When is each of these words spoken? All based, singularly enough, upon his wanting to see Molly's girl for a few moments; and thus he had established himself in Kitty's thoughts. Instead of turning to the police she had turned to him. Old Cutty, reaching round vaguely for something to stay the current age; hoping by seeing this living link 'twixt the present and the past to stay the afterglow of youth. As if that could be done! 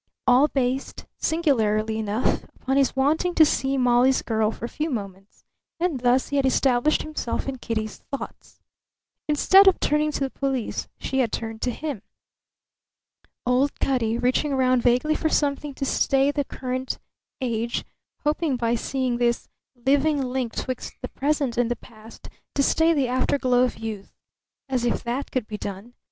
All 0.25 0.47
based, 0.47 1.05
singularly 1.19 1.99
enough, 1.99 2.43
upon 2.59 2.75
his 2.77 2.95
wanting 2.95 3.35
to 3.35 3.45
see 3.45 3.77
Molly's 3.77 4.23
girl 4.23 4.49
for 4.49 4.65
a 4.65 4.67
few 4.67 4.89
moments; 4.89 5.45
and 5.79 5.99
thus 5.99 6.29
he 6.29 6.37
had 6.37 6.45
established 6.47 7.03
himself 7.03 7.47
in 7.47 7.59
Kitty's 7.59 7.97
thoughts. 7.99 8.59
Instead 9.29 9.67
of 9.67 9.79
turning 9.79 10.11
to 10.13 10.21
the 10.21 10.31
police 10.31 10.87
she 10.97 11.19
had 11.19 11.31
turned 11.31 11.61
to 11.61 11.69
him. 11.69 12.01
Old 13.45 13.79
Cutty, 13.79 14.17
reaching 14.17 14.55
round 14.55 14.81
vaguely 14.81 15.13
for 15.13 15.29
something 15.29 15.75
to 15.75 15.85
stay 15.85 16.31
the 16.31 16.45
current 16.45 16.97
age; 17.39 17.85
hoping 18.23 18.55
by 18.55 18.73
seeing 18.73 19.17
this 19.17 19.49
living 19.75 20.19
link 20.19 20.55
'twixt 20.55 20.93
the 21.03 21.09
present 21.09 21.57
and 21.59 21.69
the 21.69 21.75
past 21.75 22.27
to 22.55 22.63
stay 22.63 22.91
the 22.91 23.07
afterglow 23.07 23.61
of 23.65 23.77
youth. 23.77 24.15
As 24.67 24.83
if 24.83 25.03
that 25.03 25.29
could 25.31 25.45
be 25.45 25.59
done! 25.59 25.93